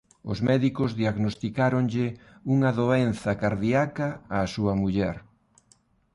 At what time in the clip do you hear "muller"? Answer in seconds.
4.81-5.15